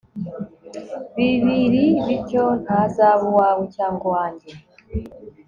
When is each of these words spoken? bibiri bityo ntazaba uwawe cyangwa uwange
bibiri 1.15 1.85
bityo 2.05 2.43
ntazaba 2.63 3.23
uwawe 3.31 3.63
cyangwa 3.75 4.03
uwange 4.09 4.49